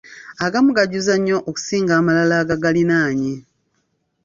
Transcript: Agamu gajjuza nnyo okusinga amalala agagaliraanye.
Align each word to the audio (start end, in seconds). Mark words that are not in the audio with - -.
Agamu 0.45 0.69
gajjuza 0.77 1.13
nnyo 1.17 1.37
okusinga 1.49 1.93
amalala 1.99 2.35
agagaliraanye. 2.43 3.33